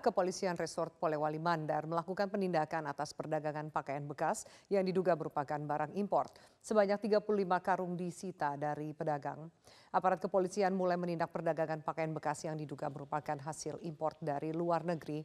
Kepolisian 0.00 0.56
Resort 0.56 0.96
Polewali 0.96 1.38
Mandar 1.38 1.84
melakukan 1.84 2.32
penindakan 2.32 2.88
atas 2.88 3.12
perdagangan 3.12 3.68
pakaian 3.68 4.02
bekas 4.08 4.48
yang 4.72 4.82
diduga 4.82 5.12
merupakan 5.12 5.60
barang 5.60 5.92
impor. 5.94 6.32
Sebanyak 6.58 6.98
35 7.04 7.20
karung 7.60 7.94
disita 7.94 8.56
dari 8.56 8.96
pedagang. 8.96 9.46
Aparat 9.90 10.22
kepolisian 10.22 10.70
mulai 10.70 10.94
menindak 10.94 11.34
perdagangan 11.34 11.82
pakaian 11.82 12.14
bekas 12.14 12.46
yang 12.46 12.54
diduga 12.54 12.86
merupakan 12.86 13.34
hasil 13.42 13.82
impor 13.82 14.14
dari 14.22 14.54
luar 14.54 14.86
negeri. 14.86 15.20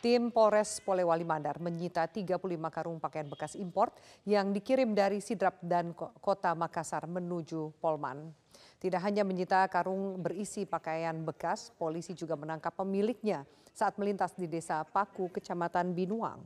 Tim 0.00 0.32
Polres 0.32 0.80
Polewali 0.80 1.24
Mandar 1.24 1.60
menyita 1.60 2.08
35 2.08 2.36
karung 2.72 2.96
pakaian 2.96 3.28
bekas 3.28 3.54
impor 3.60 3.92
yang 4.24 4.56
dikirim 4.56 4.96
dari 4.96 5.20
Sidrap 5.20 5.60
dan 5.60 5.92
Kota 5.96 6.56
Makassar 6.56 7.04
menuju 7.04 7.76
Polman. 7.76 8.32
Tidak 8.76 9.00
hanya 9.00 9.24
menyita 9.24 9.64
karung 9.72 10.20
berisi 10.20 10.68
pakaian 10.68 11.16
bekas, 11.24 11.72
polisi 11.80 12.12
juga 12.12 12.36
menangkap 12.36 12.76
pemiliknya 12.76 13.48
saat 13.72 13.96
melintas 13.96 14.36
di 14.36 14.44
desa 14.44 14.84
Paku, 14.84 15.32
Kecamatan 15.32 15.96
Binuang. 15.96 16.44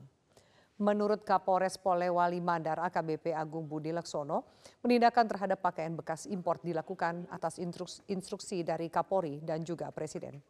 Menurut 0.81 1.27
Kapolres 1.27 1.77
Polewali 1.77 2.41
Mandar 2.41 2.81
AKBP 2.81 3.37
Agung 3.37 3.69
Budi 3.69 3.93
Laksono, 3.93 4.49
penindakan 4.81 5.29
terhadap 5.29 5.61
pakaian 5.61 5.93
bekas 5.93 6.25
impor 6.25 6.57
dilakukan 6.65 7.29
atas 7.29 7.61
instruksi 8.09 8.65
dari 8.65 8.89
Kapolri 8.89 9.45
dan 9.45 9.61
juga 9.61 9.93
Presiden. 9.93 10.41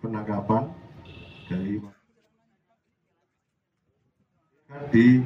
Penangkapan 0.00 0.72
dari 1.52 1.76
di 4.88 5.20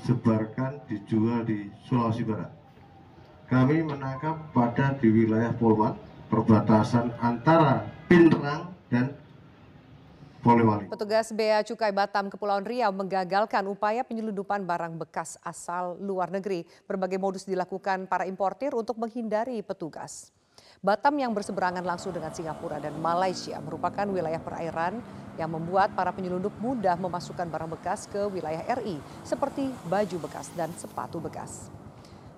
disebarkan 0.00 0.80
dijual 0.88 1.44
di 1.44 1.68
Sulawesi 1.84 2.24
Barat. 2.24 2.48
Kami 3.52 3.84
menangkap 3.84 4.48
pada 4.56 4.96
di 4.96 5.12
wilayah 5.12 5.52
Polwan, 5.52 5.92
perbatasan 6.32 7.12
antara 7.20 7.84
Pinrang 8.08 8.72
dan 8.88 9.12
Polewali. 10.40 10.88
Petugas 10.88 11.28
Bea 11.36 11.60
Cukai 11.60 11.92
Batam 11.92 12.32
Kepulauan 12.32 12.64
Riau 12.64 12.88
menggagalkan 12.96 13.60
upaya 13.68 14.00
penyelundupan 14.00 14.64
barang 14.64 14.96
bekas 14.96 15.36
asal 15.44 16.00
luar 16.00 16.32
negeri. 16.32 16.64
Berbagai 16.88 17.20
modus 17.20 17.44
dilakukan 17.44 18.08
para 18.08 18.24
importir 18.24 18.72
untuk 18.72 18.96
menghindari 18.96 19.60
petugas. 19.60 20.32
Batam 20.80 21.12
yang 21.20 21.36
berseberangan 21.36 21.84
langsung 21.84 22.08
dengan 22.08 22.32
Singapura 22.32 22.80
dan 22.80 22.96
Malaysia 22.96 23.60
merupakan 23.60 24.08
wilayah 24.08 24.40
perairan 24.40 24.96
yang 25.36 25.52
membuat 25.52 25.92
para 25.92 26.08
penyelundup 26.08 26.56
mudah 26.56 26.96
memasukkan 26.96 27.52
barang 27.52 27.76
bekas 27.76 28.08
ke 28.08 28.24
wilayah 28.32 28.64
RI 28.80 28.96
seperti 29.20 29.68
baju 29.92 30.16
bekas 30.24 30.48
dan 30.56 30.72
sepatu 30.80 31.20
bekas. 31.20 31.68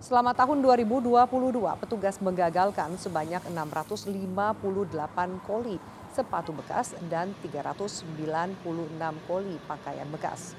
Selama 0.02 0.34
tahun 0.34 0.58
2022, 0.58 1.22
petugas 1.86 2.18
menggagalkan 2.18 2.98
sebanyak 2.98 3.46
658 3.46 4.10
koli 5.46 5.78
sepatu 6.10 6.50
bekas 6.50 6.98
dan 7.06 7.38
396 7.46 8.10
koli 9.30 9.54
pakaian 9.70 10.10
bekas. 10.10 10.58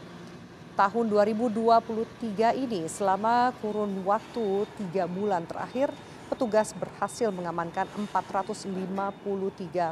Tahun 0.80 1.06
2023 1.12 2.64
ini 2.64 2.88
selama 2.88 3.52
kurun 3.59 4.08
waktu 4.08 4.72
tiga 4.80 5.03
bulan 5.03 5.44
terakhir, 5.44 5.92
petugas 6.34 6.73
berhasil 6.73 7.30
mengamankan 7.30 7.86
453 8.09 8.66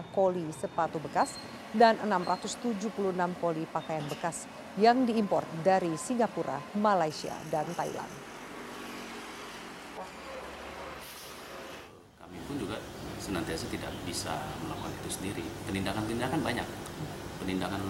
koli 0.09 0.49
sepatu 0.49 0.97
bekas 0.97 1.37
dan 1.69 2.01
676 2.01 2.89
koli 3.37 3.69
pakaian 3.69 4.01
bekas 4.09 4.49
yang 4.81 5.05
diimpor 5.05 5.45
dari 5.61 5.93
Singapura, 6.01 6.57
Malaysia, 6.73 7.37
dan 7.53 7.69
Thailand. 7.77 8.09
Kami 12.17 12.37
pun 12.49 12.57
juga 12.57 12.81
senantiasa 13.21 13.69
tidak 13.69 13.93
bisa 14.09 14.33
melakukan 14.65 14.97
itu 14.97 15.09
sendiri. 15.13 15.45
Penindakan-penindakan 15.69 16.41
banyak. 16.41 16.65
Penindakan 17.37 17.85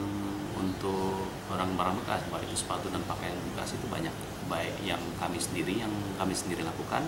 untuk 0.59 1.23
orang 1.47 1.71
barang 1.79 1.95
bekas, 2.03 2.19
baik 2.27 2.51
itu 2.51 2.67
sepatu 2.67 2.91
dan 2.91 2.99
pakaian 3.07 3.39
bekas 3.55 3.79
itu 3.79 3.87
banyak. 3.87 4.11
Baik 4.51 4.75
yang 4.83 4.99
kami 5.23 5.39
sendiri, 5.39 5.79
yang 5.79 5.93
kami 6.19 6.35
sendiri 6.35 6.67
lakukan, 6.67 7.07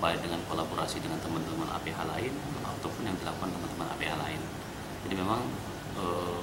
baik 0.00 0.24
dengan 0.24 0.40
kolaborasi 0.48 0.98
dengan 0.98 1.20
teman-teman 1.20 1.68
APH 1.76 1.98
lain 2.08 2.32
ataupun 2.64 3.02
yang 3.04 3.16
dilakukan 3.20 3.52
teman-teman 3.52 3.86
APH 3.94 4.14
lain. 4.16 4.40
Jadi 5.06 5.14
memang 5.14 5.40
eh, 6.00 6.40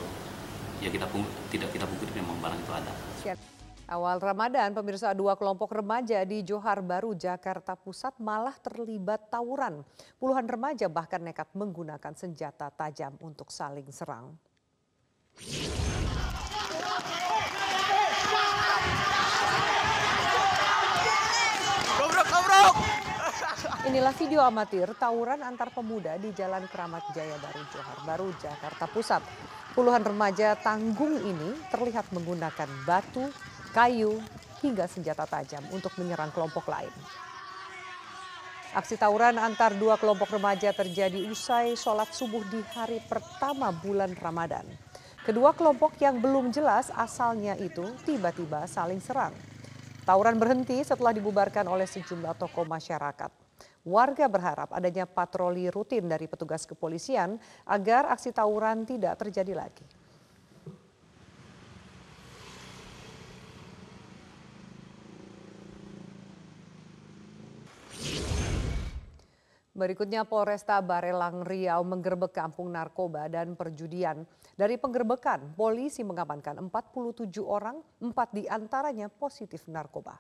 ya 0.85 0.89
kita 0.93 1.05
tidak 1.49 1.69
kita 1.73 1.85
pungkiri 1.89 2.21
memang 2.21 2.37
barang 2.37 2.59
itu 2.61 2.73
ada. 2.73 2.93
Awal 3.87 4.19
Ramadan, 4.19 4.75
pemirsa 4.75 5.15
dua 5.15 5.39
kelompok 5.39 5.71
remaja 5.71 6.19
di 6.27 6.43
Johar 6.43 6.83
Baru, 6.83 7.15
Jakarta 7.15 7.71
Pusat 7.79 8.19
malah 8.19 8.51
terlibat 8.59 9.31
tawuran. 9.31 9.79
Puluhan 10.19 10.43
remaja 10.43 10.91
bahkan 10.91 11.23
nekat 11.23 11.47
menggunakan 11.55 12.11
senjata 12.11 12.67
tajam 12.75 13.15
untuk 13.23 13.47
saling 13.47 13.87
serang. 13.87 14.35
Inilah 23.87 24.11
video 24.19 24.43
amatir 24.43 24.91
tawuran 24.99 25.39
antar 25.47 25.71
pemuda 25.71 26.19
di 26.19 26.35
Jalan 26.35 26.67
Keramat 26.67 27.07
Jaya 27.15 27.39
Baru 27.39 27.63
Johar 27.71 27.99
Baru, 28.03 28.27
Jakarta 28.35 28.83
Pusat. 28.83 29.23
Puluhan 29.71 30.03
remaja 30.03 30.59
tanggung 30.59 31.15
ini 31.15 31.55
terlihat 31.71 32.11
menggunakan 32.11 32.67
batu, 32.83 33.31
kayu, 33.71 34.19
hingga 34.59 34.91
senjata 34.91 35.23
tajam 35.23 35.63
untuk 35.71 35.95
menyerang 35.95 36.35
kelompok 36.35 36.67
lain. 36.67 36.91
Aksi 38.75 38.99
tawuran 38.99 39.39
antar 39.39 39.71
dua 39.79 39.95
kelompok 39.95 40.35
remaja 40.35 40.75
terjadi 40.75 41.23
usai 41.31 41.79
sholat 41.79 42.11
subuh 42.11 42.43
di 42.51 42.59
hari 42.75 42.99
pertama 43.07 43.71
bulan 43.71 44.11
Ramadan. 44.19 44.67
Kedua 45.23 45.55
kelompok 45.55 45.95
yang 46.03 46.19
belum 46.19 46.51
jelas 46.51 46.91
asalnya 46.91 47.55
itu 47.55 47.87
tiba-tiba 48.03 48.67
saling 48.67 48.99
serang. 48.99 49.31
Tawuran 50.03 50.35
berhenti 50.35 50.75
setelah 50.83 51.15
dibubarkan 51.15 51.71
oleh 51.71 51.87
sejumlah 51.87 52.35
tokoh 52.35 52.67
masyarakat. 52.67 53.46
Warga 53.87 54.27
berharap 54.27 54.75
adanya 54.75 55.07
patroli 55.07 55.71
rutin 55.71 56.11
dari 56.11 56.27
petugas 56.27 56.67
kepolisian 56.67 57.39
agar 57.63 58.11
aksi 58.11 58.35
tawuran 58.35 58.83
tidak 58.83 59.15
terjadi 59.15 59.55
lagi. 59.55 59.87
Berikutnya 69.77 70.25
Polresta 70.27 70.81
Barelang 70.83 71.45
Riau 71.47 71.85
menggerbek 71.87 72.33
kampung 72.33 72.73
narkoba 72.73 73.29
dan 73.31 73.53
perjudian. 73.53 74.25
Dari 74.57 74.75
penggerbekan, 74.75 75.53
polisi 75.53 76.01
mengamankan 76.01 76.59
47 76.59 77.29
orang, 77.45 77.79
empat 78.01 78.35
di 78.35 78.49
antaranya 78.49 79.05
positif 79.05 79.69
narkoba. 79.69 80.17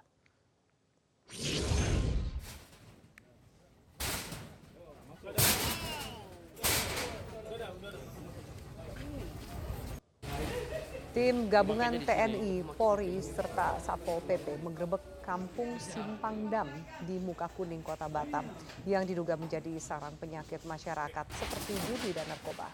Tim 11.17 11.49
gabungan 11.49 11.97
TNI, 12.05 12.61
Polri, 12.77 13.17
serta 13.25 13.81
Satpol 13.81 14.21
PP 14.21 14.61
menggerebek 14.61 15.25
kampung 15.25 15.73
Simpang 15.81 16.45
Dam 16.45 16.69
di 17.09 17.17
Muka 17.17 17.49
Kuning, 17.49 17.81
Kota 17.81 18.05
Batam 18.05 18.45
yang 18.85 19.01
diduga 19.01 19.33
menjadi 19.33 19.81
sarang 19.81 20.13
penyakit 20.21 20.61
masyarakat 20.61 21.25
seperti 21.33 21.73
judi 21.89 22.13
dan 22.13 22.21
narkoba. 22.29 22.69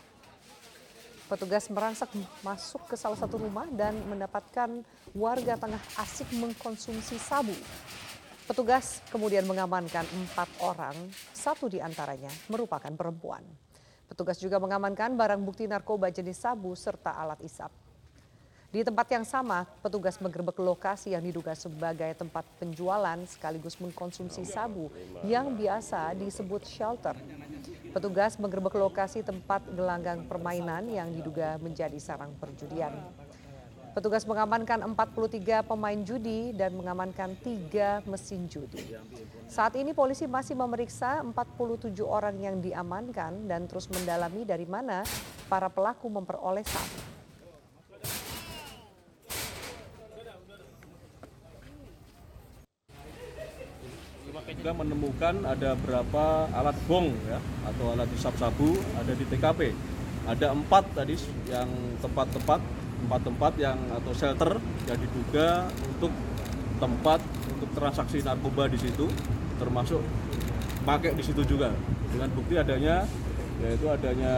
Petugas 1.31 1.71
merangsek 1.71 2.11
masuk 2.43 2.83
ke 2.91 2.99
salah 2.99 3.15
satu 3.15 3.39
rumah 3.39 3.63
dan 3.71 3.95
mendapatkan 4.11 4.83
warga 5.15 5.55
tengah 5.55 5.79
asik 6.03 6.27
mengkonsumsi 6.35 7.15
sabu. 7.15 7.56
Petugas 8.44 9.00
kemudian 9.07 9.47
mengamankan 9.47 10.03
empat 10.03 10.51
orang, 10.59 11.00
satu 11.31 11.71
di 11.71 11.79
antaranya 11.79 12.27
merupakan 12.51 12.91
perempuan. 12.91 13.47
Petugas 14.03 14.35
juga 14.35 14.59
mengamankan 14.59 15.15
barang 15.15 15.39
bukti 15.39 15.63
narkoba 15.63 16.12
jenis 16.12 16.44
sabu 16.44 16.75
serta 16.75 17.15
alat 17.15 17.39
isap. 17.39 17.82
Di 18.73 18.81
tempat 18.81 19.05
yang 19.13 19.21
sama, 19.21 19.69
petugas 19.85 20.17
menggerbek 20.17 20.57
lokasi 20.57 21.13
yang 21.13 21.21
diduga 21.21 21.53
sebagai 21.53 22.09
tempat 22.17 22.41
penjualan 22.57 23.21
sekaligus 23.29 23.77
mengkonsumsi 23.77 24.41
sabu 24.49 24.89
yang 25.21 25.53
biasa 25.53 26.17
disebut 26.17 26.65
shelter. 26.65 27.13
Petugas 27.93 28.33
menggerbek 28.41 28.73
lokasi 28.73 29.21
tempat 29.21 29.61
gelanggang 29.77 30.25
permainan 30.25 30.89
yang 30.89 31.13
diduga 31.13 31.61
menjadi 31.61 32.01
sarang 32.01 32.33
perjudian. 32.41 32.97
Petugas 33.93 34.25
mengamankan 34.25 34.81
43 34.97 35.69
pemain 35.69 35.99
judi 36.01 36.49
dan 36.57 36.73
mengamankan 36.73 37.37
tiga 37.45 38.01
mesin 38.09 38.49
judi. 38.49 38.97
Saat 39.45 39.77
ini 39.77 39.93
polisi 39.93 40.25
masih 40.25 40.57
memeriksa 40.57 41.21
47 41.21 42.01
orang 42.01 42.41
yang 42.41 42.57
diamankan 42.57 43.45
dan 43.45 43.69
terus 43.69 43.85
mendalami 43.93 44.49
dari 44.49 44.65
mana 44.65 45.05
para 45.45 45.69
pelaku 45.69 46.09
memperoleh 46.09 46.65
sabu. 46.65 47.02
Juga 54.63 54.80
menemukan 54.80 55.44
ada 55.44 55.75
berapa 55.75 56.48
alat 56.56 56.80
bong 56.88 57.12
ya 57.27 57.36
atau 57.68 58.00
alat 58.00 58.07
hisap 58.15 58.31
sabu 58.39 58.80
ada 58.95 59.12
di 59.12 59.27
TKP. 59.27 59.75
Ada 60.24 60.56
empat 60.56 60.88
tadi 60.95 61.19
yang 61.51 61.68
tempat-tempat 62.00 62.63
tempat-tempat 63.04 63.60
yang 63.60 63.75
atau 63.92 64.15
shelter 64.15 64.56
yang 64.88 64.95
diduga 64.95 65.68
untuk 65.68 66.15
tempat 66.80 67.19
untuk 67.51 67.75
transaksi 67.75 68.24
narkoba 68.24 68.71
di 68.71 68.80
situ 68.80 69.04
termasuk 69.60 70.00
pakai 70.88 71.12
di 71.12 71.27
situ 71.27 71.44
juga 71.44 71.75
dengan 72.16 72.31
bukti 72.31 72.56
adanya 72.56 73.04
yaitu 73.68 73.92
adanya 73.92 74.31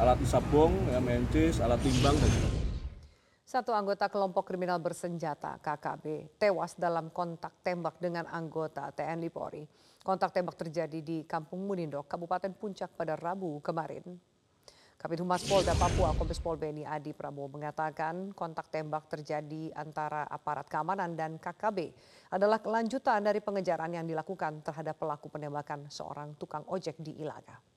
alat 0.00 0.16
hisap 0.24 0.40
bong, 0.48 0.72
ya, 0.88 1.04
mencis, 1.04 1.60
alat 1.60 1.76
timbang 1.84 2.16
dan 2.16 2.32
sebagainya. 2.32 2.55
Satu 3.46 3.70
anggota 3.70 4.10
kelompok 4.10 4.50
kriminal 4.50 4.82
bersenjata 4.82 5.62
KKB 5.62 6.34
tewas 6.34 6.74
dalam 6.74 7.14
kontak 7.14 7.62
tembak 7.62 7.94
dengan 8.02 8.26
anggota 8.26 8.90
TNI 8.90 9.30
Polri. 9.30 9.62
Kontak 10.02 10.34
tembak 10.34 10.58
terjadi 10.58 10.98
di 10.98 11.22
Kampung 11.22 11.62
Munindok, 11.62 12.10
Kabupaten 12.10 12.50
Puncak 12.58 12.98
pada 12.98 13.14
Rabu 13.14 13.62
kemarin. 13.62 14.02
Kabit 14.98 15.22
Humas 15.22 15.46
Polda 15.46 15.78
Papua 15.78 16.10
Kombes 16.18 16.42
Pol 16.42 16.58
Beni 16.58 16.82
Adi 16.82 17.14
Prabowo 17.14 17.46
mengatakan 17.54 18.34
kontak 18.34 18.66
tembak 18.66 19.06
terjadi 19.06 19.70
antara 19.78 20.26
aparat 20.26 20.66
keamanan 20.66 21.14
dan 21.14 21.38
KKB 21.38 21.94
adalah 22.34 22.58
kelanjutan 22.58 23.22
dari 23.22 23.38
pengejaran 23.38 23.94
yang 23.94 24.10
dilakukan 24.10 24.58
terhadap 24.66 24.98
pelaku 24.98 25.30
penembakan 25.30 25.86
seorang 25.86 26.34
tukang 26.34 26.66
ojek 26.66 26.98
di 26.98 27.14
Ilaga. 27.22 27.75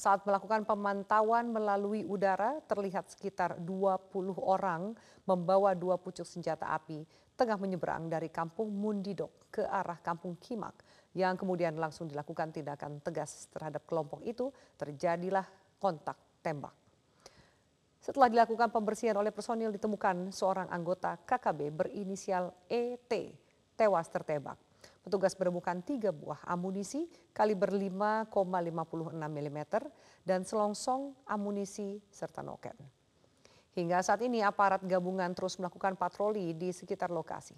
Saat 0.00 0.24
melakukan 0.24 0.64
pemantauan 0.64 1.52
melalui 1.52 2.08
udara, 2.08 2.56
terlihat 2.64 3.12
sekitar 3.12 3.60
20 3.60 4.32
orang 4.40 4.96
membawa 5.28 5.76
dua 5.76 6.00
pucuk 6.00 6.24
senjata 6.24 6.72
api 6.72 7.04
tengah 7.36 7.60
menyeberang 7.60 8.08
dari 8.08 8.32
kampung 8.32 8.72
Mundidok 8.72 9.52
ke 9.52 9.60
arah 9.60 10.00
kampung 10.00 10.40
Kimak 10.40 10.72
yang 11.12 11.36
kemudian 11.36 11.76
langsung 11.76 12.08
dilakukan 12.08 12.48
tindakan 12.48 13.04
tegas 13.04 13.52
terhadap 13.52 13.84
kelompok 13.84 14.24
itu, 14.24 14.48
terjadilah 14.80 15.44
kontak 15.76 16.16
tembak. 16.40 16.72
Setelah 18.00 18.32
dilakukan 18.32 18.72
pembersihan 18.72 19.20
oleh 19.20 19.28
personil 19.28 19.68
ditemukan 19.68 20.32
seorang 20.32 20.72
anggota 20.72 21.20
KKB 21.28 21.76
berinisial 21.76 22.56
ET 22.72 23.12
tewas 23.76 24.08
tertembak. 24.08 24.69
Petugas 25.00 25.32
menemukan 25.40 25.80
tiga 25.80 26.12
buah 26.12 26.44
amunisi 26.44 27.08
kaliber 27.32 27.72
5,56 27.72 28.30
mm 29.16 29.58
dan 30.28 30.44
selongsong 30.44 31.16
amunisi 31.24 31.96
serta 32.12 32.44
noken. 32.44 32.76
Hingga 33.72 34.04
saat 34.04 34.20
ini 34.20 34.44
aparat 34.44 34.84
gabungan 34.84 35.32
terus 35.32 35.56
melakukan 35.56 35.96
patroli 35.96 36.52
di 36.52 36.68
sekitar 36.74 37.08
lokasi. 37.08 37.56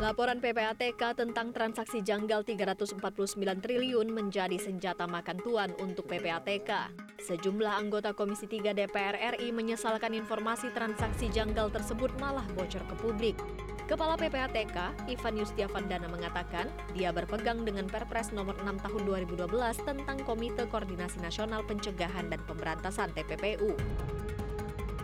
Laporan 0.00 0.40
PPATK 0.40 1.12
tentang 1.12 1.52
transaksi 1.52 2.00
janggal 2.00 2.40
349 2.40 3.36
triliun 3.36 4.08
menjadi 4.08 4.56
senjata 4.56 5.04
makan 5.04 5.36
tuan 5.44 5.76
untuk 5.76 6.08
PPATK. 6.08 6.88
Sejumlah 7.20 7.68
anggota 7.76 8.16
Komisi 8.16 8.48
3 8.48 8.72
DPR 8.72 9.36
RI 9.36 9.52
menyesalkan 9.52 10.16
informasi 10.16 10.72
transaksi 10.72 11.28
janggal 11.28 11.68
tersebut 11.68 12.16
malah 12.16 12.48
bocor 12.56 12.80
ke 12.80 12.94
publik. 12.96 13.36
Kepala 13.84 14.16
PPATK, 14.16 15.04
Ivan 15.04 15.36
Yustiavandana 15.36 16.08
mengatakan, 16.08 16.72
dia 16.96 17.12
berpegang 17.12 17.68
dengan 17.68 17.84
Perpres 17.84 18.32
nomor 18.32 18.56
6 18.56 18.80
tahun 18.80 19.02
2012 19.04 19.52
tentang 19.84 20.16
Komite 20.24 20.64
Koordinasi 20.64 21.20
Nasional 21.20 21.60
Pencegahan 21.68 22.32
dan 22.32 22.40
Pemberantasan 22.48 23.12
TPPU. 23.12 23.76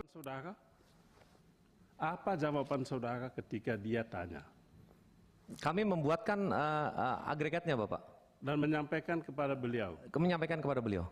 Saudara, 0.09 0.57
apa 2.01 2.33
jawaban 2.33 2.81
saudara 2.81 3.29
ketika 3.29 3.77
dia 3.77 4.01
tanya? 4.01 4.56
Kami 5.63 5.87
membuatkan 5.87 6.51
uh, 6.51 6.89
uh, 6.91 7.17
agregatnya, 7.31 7.79
Bapak. 7.79 8.03
Dan 8.43 8.59
menyampaikan 8.59 9.23
kepada 9.23 9.55
beliau. 9.55 9.95
Menyampaikan 10.11 10.59
kepada 10.59 10.83
beliau. 10.83 11.07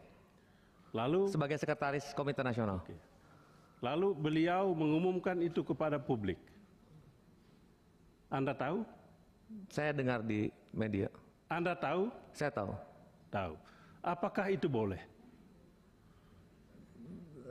Lalu 0.92 1.32
sebagai 1.32 1.56
sekretaris 1.56 2.12
Komite 2.12 2.44
Nasional. 2.44 2.84
Okay. 2.84 3.00
Lalu 3.84 4.16
beliau 4.16 4.76
mengumumkan 4.76 5.40
itu 5.40 5.64
kepada 5.64 6.00
publik. 6.00 6.40
Anda 8.32 8.56
tahu? 8.56 8.84
Saya 9.72 9.96
dengar 9.96 10.24
di 10.24 10.52
media. 10.76 11.08
Anda 11.48 11.78
tahu? 11.78 12.12
Saya 12.36 12.52
tahu. 12.52 12.72
Tahu. 13.32 13.54
Apakah 14.04 14.52
itu 14.52 14.68
boleh? 14.68 15.00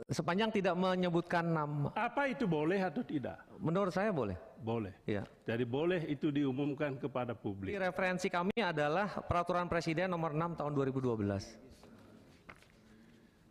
Sepanjang 0.05 0.53
tidak 0.53 0.77
menyebutkan 0.77 1.41
nama. 1.41 1.89
Apa 1.97 2.29
itu 2.29 2.45
boleh 2.45 2.77
atau 2.77 3.01
tidak? 3.01 3.41
Menurut 3.57 3.89
saya 3.89 4.13
boleh. 4.13 4.37
Boleh. 4.61 4.93
Iya. 5.09 5.25
Jadi 5.49 5.65
boleh 5.65 6.05
itu 6.05 6.29
diumumkan 6.29 7.01
kepada 7.01 7.33
publik. 7.33 7.73
Di 7.73 7.81
referensi 7.81 8.29
kami 8.29 8.53
adalah 8.61 9.25
peraturan 9.25 9.65
presiden 9.65 10.13
nomor 10.13 10.37
6 10.37 10.61
tahun 10.61 10.77
2012. 10.77 11.57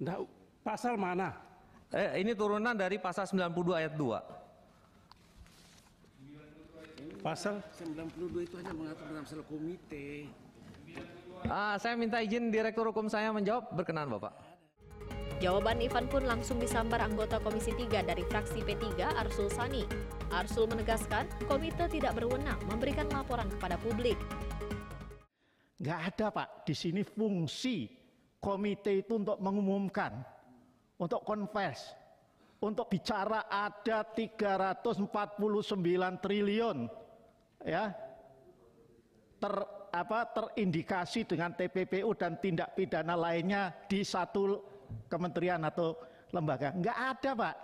Nah, 0.06 0.22
pasal 0.62 0.94
mana? 0.94 1.34
Eh, 1.90 2.22
ini 2.22 2.38
turunan 2.38 2.78
dari 2.78 3.02
pasal 3.02 3.26
92 3.26 3.74
ayat 3.74 3.98
2. 3.98 4.22
Pasal 7.18 7.58
92 7.82 8.46
itu 8.46 8.54
hanya 8.62 8.70
mengatur 8.78 9.10
dalam 9.10 9.26
masalah 9.26 9.46
komite. 9.50 10.30
Ah, 11.50 11.74
saya 11.82 11.98
minta 11.98 12.22
izin 12.22 12.54
Direktur 12.54 12.94
Hukum 12.94 13.10
saya 13.10 13.34
menjawab, 13.34 13.74
berkenan 13.74 14.06
Bapak. 14.06 14.53
Jawaban 15.44 15.76
Ivan 15.84 16.08
pun 16.08 16.24
langsung 16.24 16.56
disambar 16.56 17.04
anggota 17.04 17.36
Komisi 17.36 17.76
3 17.76 18.00
dari 18.00 18.24
fraksi 18.24 18.64
P3 18.64 19.12
Arsul 19.12 19.52
Sani. 19.52 19.84
Arsul 20.32 20.64
menegaskan 20.64 21.28
komite 21.44 21.84
tidak 21.92 22.16
berwenang 22.16 22.56
memberikan 22.64 23.04
laporan 23.12 23.52
kepada 23.52 23.76
publik. 23.76 24.16
Nggak 25.84 26.00
ada 26.00 26.26
Pak, 26.32 26.48
di 26.64 26.72
sini 26.72 27.04
fungsi 27.04 27.92
komite 28.40 29.04
itu 29.04 29.20
untuk 29.20 29.36
mengumumkan, 29.36 30.16
untuk 30.96 31.20
confess, 31.28 31.92
untuk 32.64 32.88
bicara 32.88 33.44
ada 33.44 34.00
349 34.00 34.80
triliun 36.24 36.88
ya 37.68 37.92
ter 39.36 39.54
apa 39.92 40.24
terindikasi 40.32 41.28
dengan 41.28 41.52
TPPU 41.52 42.16
dan 42.16 42.40
tindak 42.40 42.72
pidana 42.72 43.12
lainnya 43.12 43.76
di 43.84 44.00
satu 44.00 44.73
kementerian 45.10 45.60
atau 45.62 45.98
lembaga. 46.34 46.74
Enggak 46.74 46.98
ada, 46.98 47.30
Pak. 47.34 47.56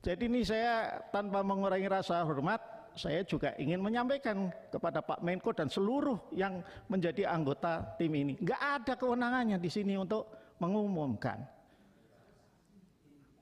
Jadi 0.00 0.22
ini 0.32 0.40
saya 0.46 1.02
tanpa 1.12 1.44
mengurangi 1.44 1.88
rasa 1.90 2.24
hormat, 2.24 2.60
saya 2.96 3.20
juga 3.22 3.52
ingin 3.60 3.84
menyampaikan 3.84 4.48
kepada 4.72 5.04
Pak 5.04 5.20
Menko 5.20 5.52
dan 5.52 5.68
seluruh 5.68 6.16
yang 6.32 6.64
menjadi 6.88 7.28
anggota 7.28 7.84
tim 8.00 8.12
ini. 8.16 8.40
Enggak 8.40 8.60
ada 8.60 8.92
kewenangannya 8.96 9.60
di 9.60 9.68
sini 9.68 10.00
untuk 10.00 10.26
mengumumkan. 10.56 11.44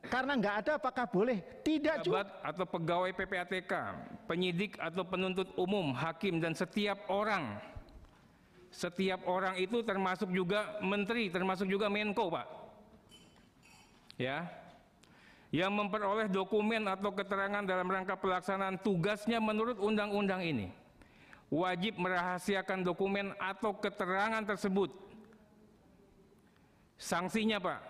Karena 0.08 0.34
enggak 0.34 0.56
ada 0.64 0.72
apakah 0.80 1.06
boleh? 1.06 1.38
Tidak 1.62 2.02
juga. 2.02 2.26
atau 2.42 2.64
pegawai 2.64 3.12
PPATK, 3.12 3.72
penyidik 4.25 4.80
atau 4.80 5.04
penuntut 5.04 5.52
umum, 5.54 5.92
hakim 5.94 6.40
dan 6.42 6.56
setiap 6.56 7.06
orang 7.12 7.60
setiap 8.68 9.25
orang 9.25 9.56
itu 9.56 9.80
termasuk 9.80 10.28
juga 10.28 10.76
menteri, 10.84 11.32
termasuk 11.32 11.64
juga 11.68 11.88
Menko, 11.88 12.28
Pak. 12.28 12.46
Ya. 14.18 14.50
Yang 15.48 15.72
memperoleh 15.72 16.28
dokumen 16.28 16.84
atau 16.84 17.08
keterangan 17.14 17.64
dalam 17.64 17.88
rangka 17.88 18.20
pelaksanaan 18.20 18.76
tugasnya 18.84 19.40
menurut 19.40 19.80
undang-undang 19.80 20.44
ini 20.44 20.68
wajib 21.48 21.96
merahasiakan 21.96 22.84
dokumen 22.84 23.32
atau 23.40 23.72
keterangan 23.76 24.44
tersebut. 24.44 24.92
Sanksinya, 26.98 27.62
Pak, 27.62 27.80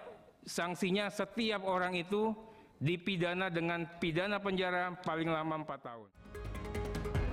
sanksinya 0.47 1.11
setiap 1.11 1.67
orang 1.67 1.97
itu 1.99 2.37
dipidana 2.79 3.51
dengan 3.51 3.89
pidana 3.99 4.39
penjara 4.39 4.95
paling 5.03 5.27
lama 5.27 5.65
4 5.67 5.81
tahun. 5.83 6.09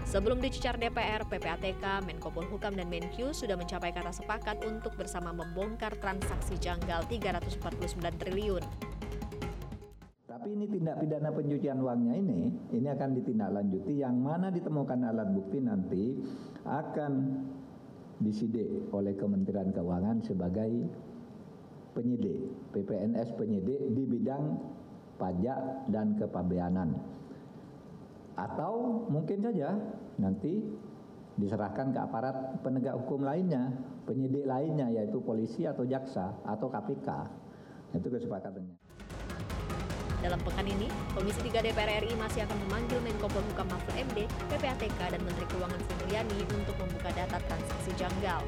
Sebelum 0.05 0.37
dicecar 0.37 0.77
DPR, 0.77 1.25
PPATK, 1.25 2.05
Menko 2.05 2.29
Polhukam, 2.29 2.77
dan 2.77 2.87
Menkyu 2.87 3.33
sudah 3.33 3.57
mencapai 3.57 3.89
kata 3.89 4.13
sepakat 4.13 4.61
untuk 4.63 4.93
bersama 4.95 5.33
membongkar 5.33 5.97
transaksi 5.97 6.55
janggal 6.61 7.09
349 7.09 8.21
triliun. 8.21 8.63
Tindak 10.85 11.01
pidana 11.01 11.33
pencucian 11.33 11.81
uangnya 11.81 12.13
ini, 12.13 12.45
ini 12.69 12.85
akan 12.93 13.17
ditindaklanjuti 13.17 14.05
yang 14.05 14.21
mana 14.21 14.53
ditemukan 14.53 15.01
alat 15.01 15.33
bukti 15.33 15.57
nanti 15.57 16.13
akan 16.61 17.41
disidik 18.21 18.69
oleh 18.93 19.17
Kementerian 19.17 19.73
Keuangan 19.73 20.21
sebagai 20.21 20.85
penyidik, 21.97 22.37
PPNS 22.69 23.33
penyidik 23.33 23.81
di 23.97 24.03
bidang 24.05 24.61
pajak 25.17 25.89
dan 25.89 26.21
kepabeanan. 26.21 26.93
Atau 28.37 29.09
mungkin 29.09 29.41
saja 29.41 29.81
nanti 30.21 30.69
diserahkan 31.41 31.97
ke 31.97 31.97
aparat 31.97 32.61
penegak 32.61 32.93
hukum 32.93 33.25
lainnya, 33.25 33.73
penyidik 34.05 34.45
lainnya 34.45 34.93
yaitu 34.93 35.17
polisi 35.17 35.65
atau 35.65 35.81
jaksa 35.81 36.29
atau 36.45 36.69
KPK. 36.69 37.09
Itu 37.97 38.05
kesepakatannya. 38.13 38.84
Dalam 40.25 40.41
pekan 40.41 40.65
ini, 40.65 40.89
Komisi 41.13 41.37
3 41.37 41.61
DPR 41.61 42.01
RI 42.01 42.17
masih 42.17 42.49
akan 42.49 42.57
memanggil 42.65 42.97
Menko 43.05 43.29
Polhukam 43.29 43.69
Mahfud 43.69 43.93
MD, 43.93 44.25
PPATK, 44.49 45.13
dan 45.13 45.21
Menteri 45.21 45.45
Keuangan 45.53 45.77
Sri 45.85 45.95
Mulyani 46.01 46.39
untuk 46.49 46.73
membuka 46.81 47.13
data 47.13 47.37
transaksi 47.45 47.93
janggal. 47.93 48.41